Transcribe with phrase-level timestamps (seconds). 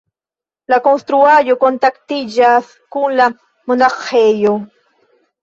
[0.71, 3.29] La konstruaĵo kontaktiĝas kun la
[3.75, 4.57] monaĥejo.